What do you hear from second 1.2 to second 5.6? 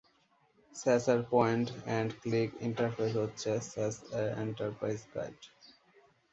Point-and-click interface হচ্ছে SAS এর enterprise guide.